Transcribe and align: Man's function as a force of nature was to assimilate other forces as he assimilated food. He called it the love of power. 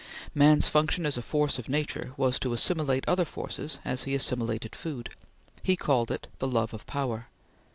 Man's 0.33 0.67
function 0.67 1.05
as 1.05 1.15
a 1.15 1.21
force 1.21 1.59
of 1.59 1.69
nature 1.69 2.13
was 2.17 2.39
to 2.39 2.53
assimilate 2.53 3.07
other 3.07 3.23
forces 3.23 3.77
as 3.85 4.01
he 4.05 4.15
assimilated 4.15 4.75
food. 4.75 5.11
He 5.61 5.75
called 5.75 6.09
it 6.09 6.25
the 6.39 6.47
love 6.47 6.73
of 6.73 6.87
power. 6.87 7.27